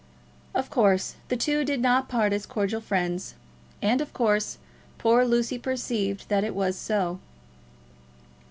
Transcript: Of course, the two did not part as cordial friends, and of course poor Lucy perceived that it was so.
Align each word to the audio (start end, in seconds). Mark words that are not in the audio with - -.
Of 0.55 0.71
course, 0.71 1.13
the 1.27 1.37
two 1.37 1.63
did 1.63 1.79
not 1.79 2.09
part 2.09 2.33
as 2.33 2.47
cordial 2.47 2.81
friends, 2.81 3.35
and 3.83 4.01
of 4.01 4.13
course 4.13 4.57
poor 4.97 5.23
Lucy 5.25 5.59
perceived 5.59 6.27
that 6.27 6.43
it 6.43 6.55
was 6.55 6.75
so. 6.75 7.19